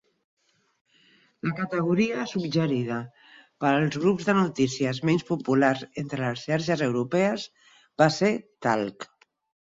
La 1.47 1.51
categoria 1.57 2.21
suggerida 2.29 2.95
per 3.65 3.69
als 3.81 3.97
grups 4.05 4.29
de 4.29 4.35
notícies 4.37 5.01
menys 5.09 5.25
populars 5.27 5.83
entre 6.03 6.19
les 6.23 6.47
xarxes 6.47 6.81
europees 6.87 7.45
va 8.03 8.09
ser 8.17 8.31
"talk". 8.69 9.07